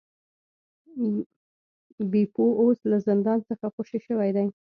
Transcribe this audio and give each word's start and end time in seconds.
بیپو 2.11 2.43
اوس 2.61 2.79
له 2.91 2.97
زندان 3.07 3.39
څخه 3.49 3.65
خوشې 3.73 3.99
شوی 4.07 4.29
دی. 4.35 4.47